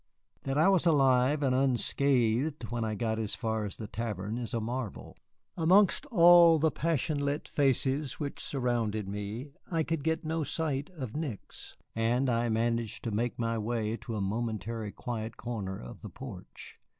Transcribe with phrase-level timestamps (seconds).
[0.45, 4.51] That I was alive and unscratched when I got as far as the tavern is
[4.55, 5.15] a marvel.
[5.55, 11.15] Amongst all the passion lit faces which surrounded me I could get no sight of
[11.15, 16.09] Nick's, and I managed to make my way to a momentarily quiet corner of the
[16.09, 16.79] porch.